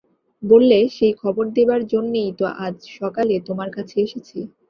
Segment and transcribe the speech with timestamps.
[0.43, 4.37] বললে, সেই খবর দেবার জন্যেই তো আজ সকালে তোমার কাছে এসেছি।